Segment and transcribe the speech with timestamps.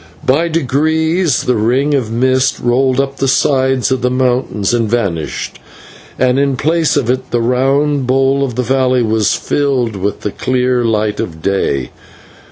[0.25, 5.59] By degrees the ring of mist rolled up the sides of the mountains and vanished,
[6.17, 10.31] and in place of it the round bowl of the valley was filled with the
[10.31, 11.91] clear light of day.